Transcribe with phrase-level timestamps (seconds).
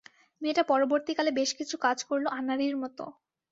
[0.41, 3.03] মেয়েটা পরবর্তীকালে বেশ কিছু কাজ করল আনাড়ির মতো।